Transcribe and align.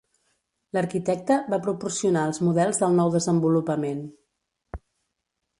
L'arquitecte 0.77 1.35
va 1.55 1.59
proporcionar 1.67 2.25
els 2.29 2.41
models 2.47 2.83
del 2.85 2.97
nou 3.01 3.13
desenvolupament. 3.17 4.03